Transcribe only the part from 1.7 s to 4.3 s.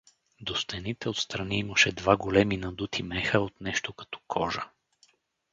два големи надути меха от нещо като